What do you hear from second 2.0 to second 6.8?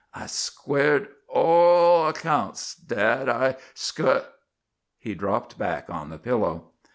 accounts dad I squ'" He dropped back on the pillow.